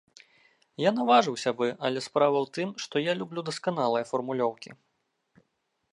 Я 0.83 0.91
наважыўся 0.99 1.51
бы, 1.59 1.67
але 1.89 1.99
справа 2.07 2.37
ў 2.45 2.47
тым, 2.59 2.69
што 2.85 2.95
я 3.03 3.13
люблю 3.21 3.39
дасканалыя 3.53 4.09
фармулёўкі. 4.13 4.71